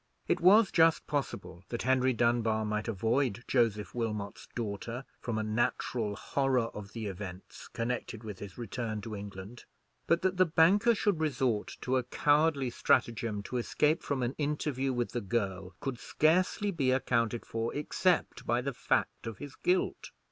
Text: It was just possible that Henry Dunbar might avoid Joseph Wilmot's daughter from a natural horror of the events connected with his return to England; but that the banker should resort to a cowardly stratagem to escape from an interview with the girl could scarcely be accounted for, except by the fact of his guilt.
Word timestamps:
It 0.27 0.41
was 0.41 0.71
just 0.71 1.05
possible 1.05 1.63
that 1.69 1.83
Henry 1.83 2.11
Dunbar 2.11 2.65
might 2.65 2.87
avoid 2.87 3.43
Joseph 3.47 3.93
Wilmot's 3.93 4.47
daughter 4.55 5.05
from 5.19 5.37
a 5.37 5.43
natural 5.43 6.15
horror 6.15 6.69
of 6.75 6.93
the 6.93 7.05
events 7.05 7.67
connected 7.67 8.23
with 8.23 8.39
his 8.39 8.57
return 8.57 9.01
to 9.01 9.15
England; 9.15 9.65
but 10.07 10.23
that 10.23 10.37
the 10.37 10.45
banker 10.47 10.95
should 10.95 11.19
resort 11.19 11.77
to 11.81 11.97
a 11.97 12.03
cowardly 12.03 12.71
stratagem 12.71 13.43
to 13.43 13.57
escape 13.57 14.01
from 14.01 14.23
an 14.23 14.33
interview 14.39 14.91
with 14.91 15.11
the 15.11 15.21
girl 15.21 15.75
could 15.81 15.99
scarcely 15.99 16.71
be 16.71 16.89
accounted 16.89 17.45
for, 17.45 17.71
except 17.75 18.43
by 18.47 18.59
the 18.59 18.73
fact 18.73 19.27
of 19.27 19.37
his 19.37 19.53
guilt. 19.55 20.09